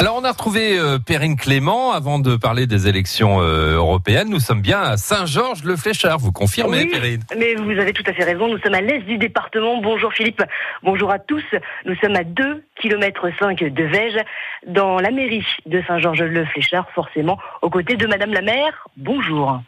Alors 0.00 0.14
on 0.16 0.22
a 0.22 0.30
retrouvé 0.30 0.78
euh, 0.78 1.00
Perrine 1.00 1.34
Clément 1.34 1.90
avant 1.90 2.20
de 2.20 2.36
parler 2.36 2.68
des 2.68 2.86
élections 2.86 3.40
euh, 3.40 3.74
européennes. 3.74 4.28
Nous 4.30 4.38
sommes 4.38 4.60
bien 4.60 4.80
à 4.80 4.96
Saint-Georges-le-Fléchard. 4.96 6.18
Vous 6.18 6.30
confirmez, 6.30 6.84
Oui, 6.84 6.86
Perrine 6.86 7.22
Mais 7.36 7.56
vous 7.56 7.72
avez 7.72 7.92
tout 7.92 8.04
à 8.06 8.12
fait 8.12 8.22
raison, 8.22 8.46
nous 8.46 8.58
sommes 8.60 8.74
à 8.74 8.80
l'est 8.80 9.00
du 9.00 9.18
département. 9.18 9.80
Bonjour 9.80 10.12
Philippe, 10.12 10.40
bonjour 10.84 11.10
à 11.10 11.18
tous. 11.18 11.42
Nous 11.84 11.96
sommes 11.96 12.14
à 12.14 12.22
2 12.22 12.62
km 12.80 13.28
5 13.40 13.58
de 13.58 13.84
Vège, 13.84 14.24
dans 14.68 15.00
la 15.00 15.10
mairie 15.10 15.44
de 15.66 15.82
Saint-Georges-le-Fléchard, 15.88 16.88
forcément, 16.94 17.36
aux 17.62 17.70
côtés 17.70 17.96
de 17.96 18.06
Madame 18.06 18.32
la 18.32 18.42
maire. 18.42 18.86
Bonjour. 18.96 19.60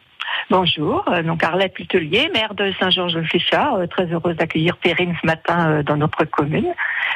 Bonjour, 0.49 1.05
euh, 1.07 1.23
donc 1.23 1.43
Arlette 1.43 1.73
Putelier, 1.73 2.29
maire 2.33 2.53
de 2.55 2.71
Saint-Georges-le-Fléchard, 2.79 3.75
euh, 3.75 3.87
très 3.87 4.05
heureuse 4.11 4.35
d'accueillir 4.35 4.77
Perrine 4.77 5.15
ce 5.21 5.25
matin 5.25 5.69
euh, 5.69 5.83
dans 5.83 5.97
notre 5.97 6.25
commune 6.25 6.73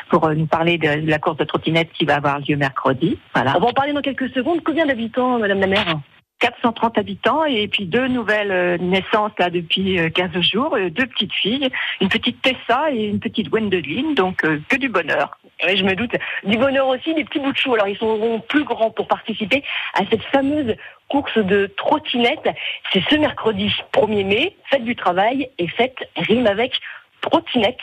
pour 0.09 0.29
nous 0.29 0.45
parler 0.45 0.77
de 0.77 1.09
la 1.09 1.19
course 1.19 1.37
de 1.37 1.43
trottinette 1.43 1.91
qui 1.93 2.05
va 2.05 2.15
avoir 2.15 2.39
lieu 2.39 2.55
mercredi. 2.55 3.17
Voilà. 3.33 3.55
On 3.57 3.59
va 3.59 3.67
en 3.67 3.73
parler 3.73 3.93
dans 3.93 4.01
quelques 4.01 4.29
secondes. 4.29 4.61
Combien 4.63 4.85
d'habitants, 4.85 5.39
Madame 5.39 5.59
la 5.59 5.67
maire? 5.67 5.99
430 6.39 6.97
habitants 6.97 7.45
et 7.45 7.67
puis 7.67 7.85
deux 7.85 8.07
nouvelles 8.07 8.79
naissances 8.81 9.31
là 9.39 9.49
depuis 9.49 9.99
euh, 9.99 10.09
15 10.09 10.41
jours, 10.41 10.77
deux 10.91 11.07
petites 11.07 11.33
filles, 11.33 11.69
une 12.01 12.09
petite 12.09 12.41
Tessa 12.41 12.91
et 12.91 13.05
une 13.05 13.19
petite 13.19 13.49
Gwendoline, 13.49 14.13
donc 14.15 14.37
que 14.41 14.75
du 14.75 14.89
bonheur. 14.89 15.37
Oui, 15.63 15.77
je 15.77 15.83
me 15.83 15.95
doute. 15.95 16.11
Du 16.43 16.57
bonheur 16.57 16.87
aussi, 16.87 17.13
des 17.13 17.23
petits 17.23 17.39
bouts 17.39 17.51
de 17.51 17.57
chou. 17.57 17.73
Alors, 17.73 17.87
ils 17.87 17.97
seront 17.97 18.39
plus 18.41 18.63
grands 18.63 18.91
pour 18.91 19.07
participer 19.07 19.63
à 19.93 20.01
cette 20.09 20.23
fameuse 20.23 20.75
course 21.07 21.37
de 21.37 21.67
trottinette. 21.77 22.49
C'est 22.91 23.03
ce 23.09 23.15
mercredi 23.15 23.71
1er 23.93 24.25
mai, 24.25 24.55
fête 24.69 24.83
du 24.83 24.95
travail 24.95 25.49
et 25.57 25.67
fête 25.67 25.97
rime 26.17 26.47
avec 26.47 26.79
trottinette. 27.21 27.79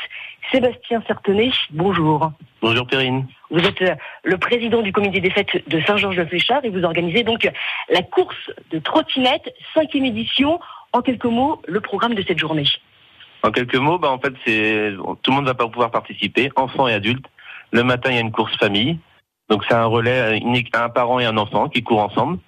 Sébastien 0.50 1.02
Certenet, 1.06 1.52
bonjour. 1.70 2.32
Bonjour 2.60 2.86
Perrine. 2.86 3.26
Vous 3.50 3.60
êtes 3.60 3.80
euh, 3.82 3.94
le 4.24 4.36
président 4.36 4.82
du 4.82 4.92
comité 4.92 5.20
des 5.20 5.30
fêtes 5.30 5.66
de 5.68 5.80
Saint-Georges-de-Fléchard 5.80 6.64
et 6.64 6.68
vous 6.68 6.84
organisez 6.84 7.22
donc 7.22 7.48
la 7.88 8.02
course 8.02 8.50
de 8.70 8.78
trottinette, 8.78 9.54
cinquième 9.72 10.04
édition. 10.04 10.60
En 10.92 11.00
quelques 11.00 11.24
mots, 11.24 11.62
le 11.66 11.80
programme 11.80 12.14
de 12.14 12.22
cette 12.22 12.38
journée. 12.38 12.66
En 13.42 13.50
quelques 13.50 13.76
mots, 13.76 13.98
bah 13.98 14.10
en 14.10 14.18
fait, 14.18 14.34
c'est 14.44 14.92
tout 15.22 15.30
le 15.30 15.36
monde 15.36 15.46
va 15.46 15.54
pas 15.54 15.66
pouvoir 15.66 15.90
participer, 15.90 16.50
enfants 16.54 16.86
et 16.86 16.92
adultes. 16.92 17.26
Le 17.72 17.82
matin, 17.82 18.10
il 18.10 18.14
y 18.14 18.18
a 18.18 18.22
une 18.22 18.32
course 18.32 18.56
famille, 18.58 18.98
donc 19.48 19.64
c'est 19.66 19.74
un 19.74 19.86
relais, 19.86 20.38
une 20.38 20.62
un 20.74 20.88
parent 20.88 21.18
et 21.18 21.24
un 21.24 21.36
enfant 21.36 21.68
qui 21.68 21.82
courent 21.82 22.02
ensemble. 22.02 22.38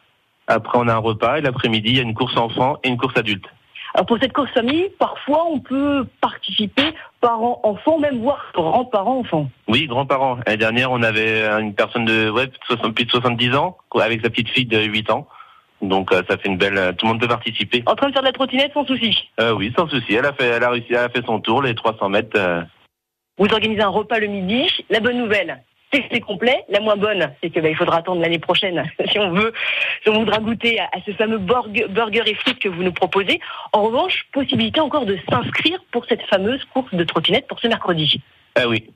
Après, 0.46 0.78
on 0.78 0.88
a 0.88 0.94
un 0.94 0.98
repas 0.98 1.38
et 1.38 1.40
l'après-midi, 1.40 1.88
il 1.90 1.96
y 1.96 2.00
a 2.00 2.02
une 2.02 2.14
course 2.14 2.36
enfant 2.36 2.76
et 2.84 2.88
une 2.88 2.98
course 2.98 3.16
adulte. 3.16 3.46
Alors 3.94 4.06
pour 4.06 4.18
cette 4.18 4.32
course 4.32 4.50
famille, 4.50 4.88
parfois 4.98 5.46
on 5.48 5.60
peut 5.60 6.04
participer 6.20 6.94
parents-enfants, 7.20 7.98
même 8.00 8.18
voir 8.18 8.44
grands-parents-enfants. 8.52 9.48
Oui, 9.68 9.86
grands-parents. 9.86 10.38
L'année 10.46 10.58
dernière, 10.58 10.90
on 10.90 11.02
avait 11.02 11.46
une 11.60 11.74
personne 11.74 12.04
de 12.04 12.28
ouais, 12.28 12.50
60, 12.66 12.92
plus 12.92 13.04
de 13.04 13.10
70 13.12 13.54
ans 13.54 13.78
avec 14.00 14.22
sa 14.22 14.30
petite 14.30 14.48
fille 14.48 14.66
de 14.66 14.82
8 14.82 15.10
ans. 15.10 15.28
Donc 15.80 16.12
euh, 16.12 16.22
ça 16.28 16.36
fait 16.38 16.48
une 16.48 16.56
belle. 16.56 16.94
Tout 16.96 17.06
le 17.06 17.12
monde 17.12 17.20
peut 17.20 17.28
participer. 17.28 17.84
En 17.86 17.94
train 17.94 18.08
de 18.08 18.12
faire 18.12 18.22
de 18.22 18.26
la 18.26 18.32
trottinette 18.32 18.72
sans 18.74 18.84
souci. 18.84 19.30
Euh, 19.40 19.52
oui, 19.52 19.72
sans 19.78 19.88
souci. 19.88 20.14
Elle 20.14 20.26
a 20.26 20.32
fait, 20.32 20.46
elle 20.46 20.64
a 20.64 20.70
réussi, 20.70 20.88
elle 20.90 20.96
a 20.96 21.08
fait 21.08 21.24
son 21.24 21.38
tour, 21.38 21.62
les 21.62 21.74
300 21.76 22.08
mètres. 22.08 22.36
euh, 22.36 22.62
Vous 23.38 23.46
organisez 23.52 23.82
un 23.82 23.88
repas 23.88 24.18
le 24.18 24.28
midi. 24.28 24.68
La 24.90 25.00
bonne 25.00 25.18
nouvelle, 25.18 25.62
c'est 25.92 26.20
complet. 26.20 26.64
La 26.68 26.80
moins 26.80 26.96
bonne, 26.96 27.32
c'est 27.42 27.50
que 27.50 27.60
bah, 27.60 27.68
il 27.68 27.76
faudra 27.76 27.98
attendre 27.98 28.20
l'année 28.20 28.38
prochaine 28.38 28.84
si 29.10 29.18
on 29.18 29.30
veut, 29.30 29.52
si 30.02 30.08
on 30.08 30.20
voudra 30.20 30.38
goûter 30.38 30.80
à, 30.80 30.88
ce 31.04 31.12
fameux 31.12 31.38
burger, 31.38 32.22
et 32.26 32.34
frites 32.34 32.58
que 32.58 32.68
vous 32.68 32.82
nous 32.82 32.92
proposez. 32.92 33.40
En 33.72 33.82
revanche, 33.82 34.26
possibilité 34.32 34.80
encore 34.80 35.06
de 35.06 35.18
s'inscrire 35.28 35.78
pour 35.90 36.04
cette 36.06 36.22
fameuse 36.22 36.64
course 36.72 36.94
de 36.94 37.04
trottinette 37.04 37.46
pour 37.48 37.60
ce 37.60 37.68
mercredi. 37.68 38.20
Ah 38.56 38.68
oui, 38.68 38.86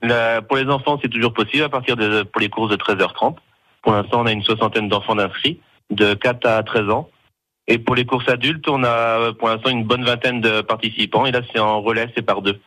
pour 0.48 0.56
les 0.56 0.66
enfants, 0.68 0.98
c'est 1.02 1.08
toujours 1.08 1.32
possible 1.32 1.64
à 1.64 1.68
partir 1.68 1.96
de 1.96 2.22
pour 2.22 2.40
les 2.40 2.48
courses 2.48 2.70
de 2.70 2.76
13h30. 2.76 3.36
Pour 3.82 3.92
l'instant, 3.92 4.20
on 4.22 4.26
a 4.26 4.32
une 4.32 4.42
soixantaine 4.42 4.88
d'enfants 4.88 5.16
d'inscrits 5.16 5.60
de 5.90 6.14
4 6.14 6.46
à 6.46 6.62
13 6.62 6.90
ans. 6.90 7.08
Et 7.66 7.78
pour 7.78 7.94
les 7.94 8.06
courses 8.06 8.28
adultes, 8.28 8.68
on 8.68 8.82
a 8.84 9.32
pour 9.32 9.48
l'instant 9.48 9.70
une 9.70 9.84
bonne 9.84 10.04
vingtaine 10.04 10.40
de 10.40 10.62
participants. 10.62 11.26
Et 11.26 11.32
là, 11.32 11.40
c'est 11.52 11.58
en 11.58 11.82
relais, 11.82 12.08
c'est 12.14 12.22
par 12.22 12.40
deux. 12.40 12.58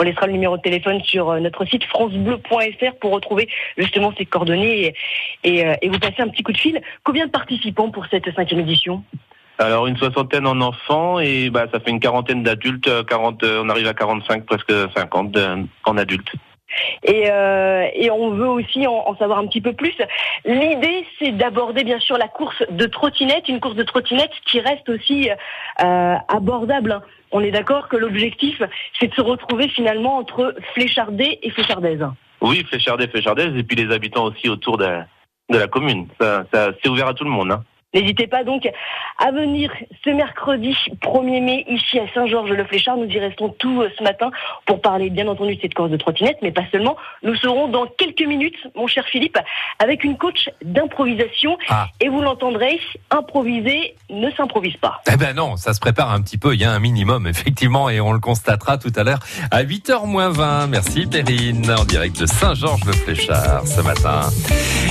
On 0.00 0.02
laissera 0.02 0.26
le 0.26 0.32
numéro 0.32 0.56
de 0.56 0.62
téléphone 0.62 1.02
sur 1.04 1.28
euh, 1.28 1.40
notre 1.40 1.66
site 1.66 1.84
francebleu.fr 1.84 2.94
pour 3.02 3.10
retrouver 3.12 3.50
justement 3.76 4.14
ces 4.16 4.24
coordonnées 4.24 4.94
euh, 5.46 5.74
et 5.82 5.88
vous 5.90 5.98
passer 5.98 6.20
un 6.22 6.28
petit 6.28 6.42
coup 6.42 6.52
de 6.52 6.56
fil. 6.58 6.80
Combien 7.04 7.26
de 7.26 7.30
participants 7.30 7.90
pour 7.90 8.06
cette 8.06 8.34
cinquième 8.34 8.60
édition? 8.60 9.04
Alors 9.58 9.86
une 9.86 9.98
soixantaine 9.98 10.46
en 10.46 10.58
enfants 10.62 11.20
et 11.20 11.50
bah 11.50 11.66
ça 11.70 11.80
fait 11.80 11.90
une 11.90 12.00
quarantaine 12.00 12.42
d'adultes. 12.42 12.88
euh, 12.88 13.04
40, 13.04 13.42
euh, 13.42 13.60
on 13.62 13.68
arrive 13.68 13.88
à 13.88 13.92
45, 13.92 14.46
presque 14.46 14.72
50 14.96 15.32
de- 15.32 15.66
en 15.84 15.98
adultes. 15.98 16.32
Et, 17.02 17.30
euh, 17.30 17.86
et 17.94 18.10
on 18.10 18.30
veut 18.30 18.48
aussi 18.48 18.86
en, 18.86 19.16
savoir 19.16 19.38
un 19.38 19.46
petit 19.46 19.60
peu 19.60 19.72
plus. 19.72 19.94
L'idée, 20.44 21.06
c'est 21.18 21.32
d'aborder 21.32 21.84
bien 21.84 21.98
sûr 21.98 22.18
la 22.18 22.28
course 22.28 22.62
de 22.70 22.86
trottinette, 22.86 23.48
une 23.48 23.60
course 23.60 23.76
de 23.76 23.82
trottinette 23.82 24.32
qui 24.46 24.60
reste 24.60 24.88
aussi 24.88 25.30
euh, 25.30 26.14
abordable. 26.28 26.92
hein. 26.92 27.02
On 27.32 27.40
est 27.40 27.52
d'accord 27.52 27.88
que 27.88 27.96
l'objectif, 27.96 28.60
c'est 28.98 29.08
de 29.08 29.14
se 29.14 29.20
retrouver 29.20 29.68
finalement 29.68 30.16
entre 30.16 30.54
Fléchardais 30.74 31.38
et 31.42 31.50
Fléchardaise. 31.50 32.04
Oui, 32.40 32.64
Fléchardais, 32.68 33.06
Fléchardaises 33.06 33.56
et 33.56 33.62
puis 33.62 33.76
les 33.76 33.94
habitants 33.94 34.24
aussi 34.24 34.48
autour 34.48 34.78
de, 34.78 34.86
la 35.48 35.66
commune. 35.68 36.08
Ça 36.20 36.44
c'est 36.52 36.88
ouvert 36.88 37.08
à 37.08 37.14
tout 37.14 37.24
le 37.24 37.30
monde. 37.30 37.52
Hein. 37.52 37.62
N'hésitez 37.92 38.28
pas 38.28 38.44
donc 38.44 38.68
à 39.18 39.32
venir 39.32 39.72
ce 40.04 40.10
mercredi 40.10 40.76
1er 41.02 41.42
mai 41.42 41.64
ici 41.68 41.98
à 41.98 42.04
Saint-Georges-le-Fléchard. 42.14 42.96
Nous 42.96 43.08
y 43.08 43.18
restons 43.18 43.48
tout 43.48 43.82
euh, 43.82 43.90
ce 43.98 44.04
matin 44.04 44.30
pour 44.64 44.80
parler 44.80 45.10
bien 45.10 45.26
entendu 45.26 45.56
de 45.56 45.60
cette 45.60 45.74
course 45.74 45.90
de 45.90 45.96
trottinette, 45.96 46.38
mais 46.40 46.52
pas 46.52 46.62
seulement. 46.70 46.96
Nous 47.24 47.34
serons 47.34 47.66
dans 47.66 47.86
quelques 47.86 48.24
minutes, 48.24 48.56
mon 48.76 48.86
cher 48.86 49.04
Philippe, 49.06 49.38
avec 49.80 50.04
une 50.04 50.16
coach 50.16 50.48
d'improvisation. 50.62 51.58
Ah. 51.68 51.88
Et 52.00 52.08
vous 52.08 52.20
l'entendrez, 52.20 52.78
improviser 53.10 53.96
ne 54.08 54.30
s'improvise 54.30 54.76
pas. 54.76 55.00
Eh 55.12 55.16
ben 55.16 55.34
non, 55.34 55.56
ça 55.56 55.74
se 55.74 55.80
prépare 55.80 56.12
un 56.12 56.22
petit 56.22 56.38
peu, 56.38 56.54
il 56.54 56.60
y 56.60 56.64
a 56.64 56.70
un 56.70 56.78
minimum 56.78 57.26
effectivement 57.26 57.90
et 57.90 58.00
on 58.00 58.12
le 58.12 58.20
constatera 58.20 58.78
tout 58.78 58.92
à 58.94 59.02
l'heure 59.02 59.20
à 59.50 59.64
8h 59.64 60.06
moins 60.06 60.30
20. 60.30 60.68
Merci 60.68 61.06
Perrine, 61.06 61.68
en 61.70 61.84
direct 61.84 62.20
de 62.20 62.26
Saint-Georges-le-Fléchard 62.26 63.66
ce 63.66 63.80
matin. 63.80 64.28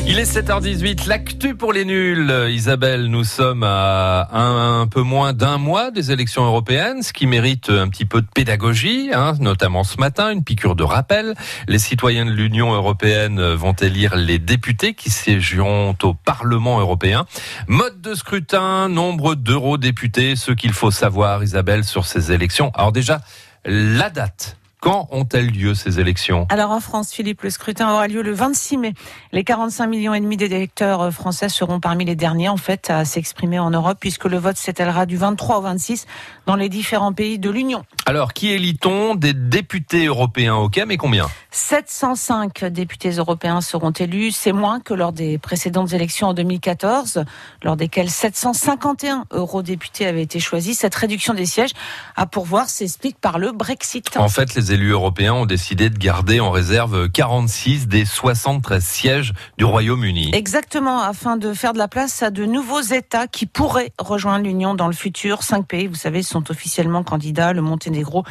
Il 0.05 0.19
est 0.19 0.23
7h18, 0.23 1.07
l'actu 1.07 1.55
pour 1.55 1.71
les 1.71 1.85
nuls. 1.85 2.47
Isabelle, 2.49 2.88
nous 2.97 3.23
sommes 3.23 3.63
à 3.63 4.29
un, 4.31 4.88
peu 4.88 5.01
moins 5.01 5.33
d'un 5.33 5.57
mois 5.57 5.91
des 5.91 6.11
élections 6.11 6.44
européennes, 6.44 7.03
ce 7.03 7.13
qui 7.13 7.27
mérite 7.27 7.69
un 7.69 7.88
petit 7.89 8.05
peu 8.05 8.22
de 8.22 8.27
pédagogie, 8.27 9.11
hein, 9.13 9.33
notamment 9.39 9.83
ce 9.83 9.97
matin, 9.97 10.31
une 10.31 10.44
piqûre 10.44 10.75
de 10.75 10.83
rappel. 10.83 11.35
Les 11.67 11.79
citoyens 11.79 12.25
de 12.25 12.31
l'Union 12.31 12.73
européenne 12.73 13.41
vont 13.53 13.73
élire 13.73 14.16
les 14.16 14.39
députés 14.39 14.94
qui 14.94 15.09
siégeront 15.09 15.95
au 16.03 16.13
Parlement 16.13 16.79
européen. 16.79 17.25
Mode 17.67 18.01
de 18.01 18.16
scrutin, 18.16 18.89
nombre 18.89 19.35
d'eurodéputés, 19.35 20.35
ce 20.35 20.51
qu'il 20.51 20.73
faut 20.73 20.91
savoir, 20.91 21.44
Isabelle, 21.44 21.83
sur 21.83 22.05
ces 22.05 22.31
élections. 22.31 22.72
Alors 22.75 22.91
déjà, 22.91 23.22
la 23.66 24.09
date. 24.09 24.57
Quand 24.81 25.09
ont-elles 25.12 25.51
lieu 25.51 25.73
ces 25.73 26.00
élections 26.00 26.47
Alors 26.50 26.72
en 26.72 26.79
France, 26.79 27.12
Philippe, 27.12 27.41
le 27.41 27.50
scrutin 27.50 27.91
aura 27.91 28.07
lieu 28.07 28.22
le 28.22 28.31
26 28.31 28.78
mai. 28.78 28.94
Les 29.34 29.44
45 29.44 29.88
millions 29.88 30.13
et 30.13 30.22
demi 30.22 30.38
d'électeurs 30.38 31.01
euh, 31.01 31.12
français 31.12 31.50
seront 31.50 31.81
parmi 31.81 32.06
les 32.06 32.16
derniers 32.16 32.47
en 32.47 32.56
fait 32.56 32.90
à 32.90 33.03
s'exprimer 33.03 33.59
en 33.59 33.72
Europe 33.72 33.97
puisque 34.00 34.23
le 34.23 34.38
vote 34.38 34.56
s'étalera 34.56 35.06
du 35.06 35.17
23 35.17 35.57
au 35.57 35.62
26 35.62 36.07
dans 36.45 36.56
les 36.56 36.69
différents 36.69 37.12
pays 37.12 37.40
de 37.40 37.50
l'Union. 37.50 37.84
Alors, 38.06 38.34
qui 38.34 38.51
élit-on 38.51 39.16
Des 39.16 39.34
députés 39.34 40.06
européens, 40.06 40.56
ok, 40.56 40.81
mais 40.88 40.96
combien 40.96 41.28
705 41.51 42.66
députés 42.66 43.11
européens 43.11 43.59
seront 43.59 43.91
élus, 43.91 44.31
c'est 44.31 44.51
moins 44.51 44.79
que 44.79 44.94
lors 44.94 45.11
des 45.11 45.38
précédentes 45.38 45.94
élections 45.94 46.28
en 46.28 46.34
2014, 46.34 47.25
lors 47.63 47.75
desquelles 47.75 48.09
751 48.09 49.25
eurodéputés 49.31 50.07
avaient 50.07 50.22
été 50.22 50.40
choisis. 50.40 50.79
Cette 50.79 50.96
réduction 50.96 51.34
des 51.34 51.46
sièges 51.46 51.72
à 52.16 52.25
pourvoir 52.25 52.69
s'explique 52.69 53.19
par 53.19 53.40
le 53.40 53.51
Brexit. 53.51 54.16
En 54.17 54.29
fait, 54.29 54.56
les 54.56 54.69
élus 54.72 54.91
européens 54.91 55.34
ont 55.34 55.46
décidé 55.46 55.90
de 55.90 55.97
garder 55.97 56.40
en 56.40 56.52
réserve 56.52 57.09
46 57.09 57.88
des 57.88 58.06
73 58.06 58.84
sièges 58.84 59.34
du 59.57 59.66
Royaume-Uni. 59.66 60.31
Exactement, 60.34 61.02
afin 61.02 61.38
de 61.38 61.53
faire 61.53 61.73
de 61.73 61.78
la 61.78 61.88
place 61.88 62.23
à 62.23 62.29
de 62.29 62.46
nouveaux 62.46 62.82
États 62.82 63.28
qui 63.28 63.46
pourraient 63.46 63.91
rejoindre 63.99 64.46
l'Union 64.46 64.76
dans 64.76 64.88
le 64.88 64.93
futur. 64.93 65.43
Cinq 65.43 65.67
pays, 65.67 65.88
vous 65.88 65.96
savez, 65.96 66.23
sont 66.23 66.52
officiellement 66.52 67.03
candidats, 67.03 67.53
le 67.53 67.61
Monténégro, 67.61 68.23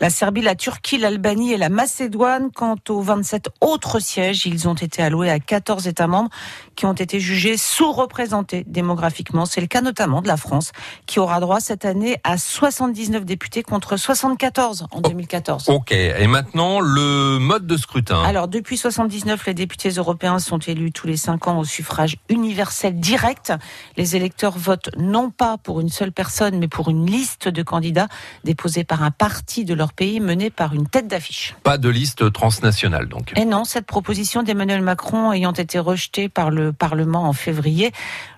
la 0.00 0.10
Serbie, 0.10 0.42
la 0.42 0.54
Turquie, 0.54 0.98
l'Albanie 0.98 1.52
et 1.52 1.56
la 1.56 1.68
Macédoine. 1.68 2.50
Quant 2.54 2.76
aux 2.88 3.00
27 3.00 3.50
autres 3.60 3.98
sièges, 3.98 4.46
ils 4.46 4.68
ont 4.68 4.74
été 4.74 5.02
alloués 5.02 5.30
à 5.30 5.38
14 5.38 5.86
États 5.88 6.06
membres 6.06 6.30
qui 6.76 6.86
ont 6.86 6.92
été 6.92 7.18
jugés 7.18 7.56
sous-représentés 7.56 8.64
démographiquement. 8.66 9.46
C'est 9.46 9.60
le 9.60 9.66
cas 9.66 9.80
notamment 9.80 10.22
de 10.22 10.28
la 10.28 10.36
France, 10.36 10.72
qui 11.06 11.18
aura 11.18 11.40
droit 11.40 11.60
cette 11.60 11.84
année 11.84 12.18
à 12.22 12.38
79 12.38 13.24
députés 13.24 13.62
contre 13.62 13.96
74 13.96 14.86
en 14.90 15.00
2014. 15.00 15.68
Ok. 15.70 15.92
Et 15.92 16.26
maintenant, 16.26 16.80
le 16.80 17.38
mode 17.38 17.66
de 17.66 17.76
scrutin. 17.76 18.22
Alors, 18.22 18.48
depuis 18.48 18.76
79, 18.76 19.46
les 19.46 19.54
députés 19.54 19.88
européens 19.90 20.38
sont 20.38 20.58
élus 20.58 20.92
tous 20.92 21.06
les 21.06 21.16
cinq 21.16 21.48
ans 21.48 21.58
au 21.58 21.64
suffrage 21.64 22.16
universel 22.28 23.00
direct. 23.00 23.52
Les 23.96 24.16
électeurs 24.16 24.56
votent 24.58 24.90
non 24.98 25.30
pas 25.30 25.56
pour 25.58 25.80
une 25.80 25.88
seule 25.88 26.12
personne, 26.12 26.58
mais 26.58 26.68
pour 26.68 26.90
une 26.90 27.06
liste 27.06 27.48
de 27.48 27.62
candidats 27.62 28.08
déposés 28.44 28.84
par 28.84 29.02
un 29.02 29.10
parti 29.10 29.64
de 29.64 29.74
leur 29.74 29.92
pays 29.92 30.20
mené 30.20 30.50
par 30.50 30.74
une 30.74 30.86
tête 30.86 31.08
d'affiche. 31.08 31.56
Pas 31.62 31.78
de 31.78 31.88
liste 31.88 32.32
transnationale, 32.32 33.08
donc. 33.08 33.32
Et 33.36 33.44
non, 33.44 33.64
cette 33.64 33.86
proposition 33.86 34.42
d'Emmanuel 34.42 34.82
Macron 34.82 35.32
ayant 35.32 35.52
été 35.52 35.78
rejetée 35.78 36.28
par 36.28 36.50
le 36.50 36.65
Parlement 36.72 37.28
en 37.28 37.32
février, 37.32 37.92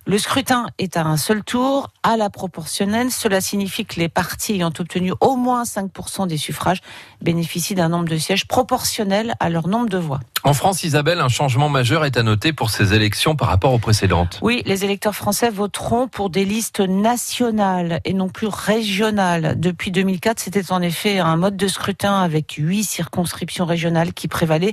le 0.09 0.17
scrutin 0.17 0.65
est 0.79 0.97
à 0.97 1.05
un 1.05 1.19
seul 1.19 1.45
tour, 1.45 1.91
à 2.03 2.17
la 2.17 2.31
proportionnelle. 2.31 3.11
Cela 3.11 3.43
signifie 3.43 3.85
que 3.85 4.01
les 4.01 4.09
partis 4.09 4.55
ayant 4.55 4.73
obtenu 4.79 5.13
au 5.21 5.37
moins 5.37 5.65
5% 5.65 6.27
des 6.27 6.39
suffrages 6.39 6.81
bénéficient 7.21 7.75
d'un 7.75 7.91
nombre 7.91 8.09
de 8.09 8.17
sièges 8.17 8.47
proportionnel 8.47 9.35
à 9.39 9.51
leur 9.51 9.69
nombre 9.69 9.91
de 9.91 9.99
voix. 9.99 10.21
En 10.45 10.55
France, 10.55 10.83
Isabelle, 10.83 11.21
un 11.21 11.29
changement 11.29 11.69
majeur 11.69 12.07
est 12.07 12.17
à 12.17 12.23
noter 12.23 12.55
pour 12.55 12.71
ces 12.71 12.95
élections 12.95 13.37
par 13.37 13.49
rapport 13.49 13.75
aux 13.75 13.79
précédentes. 13.79 14.39
Oui, 14.41 14.63
les 14.65 14.83
électeurs 14.83 15.15
français 15.15 15.51
voteront 15.51 16.09
pour 16.09 16.31
des 16.31 16.47
listes 16.47 16.81
nationales 16.81 18.01
et 18.07 18.15
non 18.15 18.31
plus 18.31 18.47
régionales. 18.47 19.61
Depuis 19.61 19.91
2004, 19.91 20.41
c'était 20.41 20.73
en 20.73 20.81
effet 20.81 21.19
un 21.19 21.37
mode 21.37 21.59
de 21.59 21.69
scrutin 21.69 22.23
avec 22.23 22.53
huit 22.57 22.85
circonscriptions 22.85 23.67
régionales 23.67 24.15
qui 24.15 24.27
prévalait. 24.27 24.73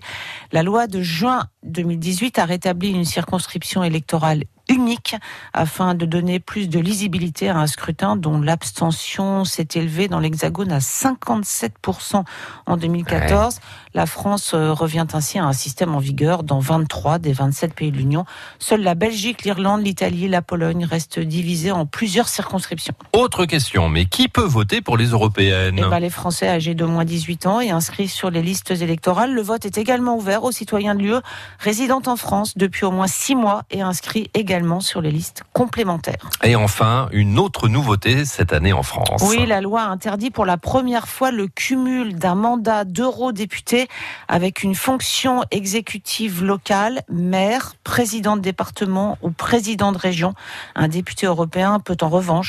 La 0.53 0.63
loi 0.63 0.87
de 0.87 1.01
juin 1.01 1.43
2018 1.63 2.39
a 2.39 2.45
rétabli 2.45 2.91
une 2.91 3.03
circonscription 3.03 3.83
électorale 3.83 4.43
unique 4.69 5.15
afin 5.53 5.95
de 5.95 6.05
donner 6.05 6.39
plus 6.39 6.69
de 6.69 6.79
lisibilité 6.79 7.49
à 7.49 7.57
un 7.57 7.67
scrutin 7.67 8.15
dont 8.15 8.39
l'abstention 8.39 9.45
s'est 9.45 9.67
élevée 9.75 10.07
dans 10.07 10.19
l'Hexagone 10.19 10.71
à 10.71 10.79
57% 10.79 12.23
en 12.65 12.77
2014. 12.77 13.59
La 13.93 14.05
France 14.05 14.51
euh, 14.53 14.73
revient 14.73 15.07
ainsi 15.13 15.39
à 15.39 15.45
un 15.45 15.53
système 15.53 15.95
en 15.95 15.99
vigueur 15.99 16.43
dans 16.43 16.59
23 16.59 17.19
des 17.19 17.33
27 17.33 17.73
pays 17.73 17.91
de 17.91 17.97
l'Union. 17.97 18.25
Seules 18.59 18.81
la 18.81 18.95
Belgique, 18.95 19.43
l'Irlande, 19.43 19.83
l'Italie 19.83 20.25
et 20.25 20.29
la 20.29 20.41
Pologne 20.41 20.85
restent 20.85 21.19
divisées 21.19 21.71
en 21.71 21.85
plusieurs 21.85 22.27
circonscriptions. 22.27 22.93
Autre 23.13 23.45
question, 23.45 23.87
mais 23.87 24.05
qui 24.05 24.27
peut 24.27 24.41
voter 24.41 24.81
pour 24.81 24.97
les 24.97 25.07
européennes? 25.07 25.79
Eh 25.79 25.89
ben, 25.89 25.99
Les 25.99 26.09
Français 26.09 26.49
âgés 26.49 26.75
de 26.75 26.83
moins 26.83 27.05
18 27.05 27.45
ans 27.45 27.61
et 27.61 27.71
inscrits 27.71 28.07
sur 28.07 28.29
les 28.29 28.41
listes 28.41 28.71
électorales. 28.71 29.33
Le 29.33 29.41
vote 29.41 29.65
est 29.65 29.77
également 29.77 30.17
ouvert 30.17 30.43
aux 30.43 30.51
citoyens 30.51 30.95
de 30.95 31.01
l'UE 31.01 31.21
résidant 31.59 32.01
en 32.05 32.15
France 32.15 32.57
depuis 32.57 32.85
au 32.85 32.91
moins 32.91 33.07
6 33.07 33.35
mois 33.35 33.63
et 33.71 33.81
inscrits 33.81 34.29
également 34.55 34.79
sur 34.79 35.01
les 35.01 35.11
listes 35.11 35.43
complémentaires. 35.51 36.29
Et 36.41 36.55
enfin, 36.55 37.09
une 37.11 37.39
autre 37.39 37.67
nouveauté 37.67 38.23
cette 38.23 38.53
année 38.53 38.71
en 38.71 38.83
France. 38.83 39.21
Oui, 39.27 39.45
la 39.45 39.59
loi 39.59 39.81
interdit 39.81 40.31
pour 40.31 40.45
la 40.45 40.55
première 40.55 41.09
fois 41.09 41.29
le 41.29 41.47
cumul 41.47 42.15
d'un 42.15 42.35
mandat 42.35 42.85
d'eurodéputé 42.85 43.89
avec 44.29 44.63
une 44.63 44.73
fonction 44.73 45.43
exécutive 45.51 46.41
locale, 46.41 47.01
maire, 47.09 47.73
président 47.83 48.37
de 48.37 48.41
département 48.41 49.17
ou 49.21 49.29
président 49.29 49.91
de 49.91 49.97
région. 49.97 50.35
Un 50.75 50.87
député 50.87 51.25
européen 51.25 51.81
peut 51.81 51.97
en 52.01 52.07
revanche 52.07 52.43